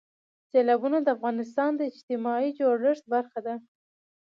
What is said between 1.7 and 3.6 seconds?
د اجتماعي جوړښت برخه ده.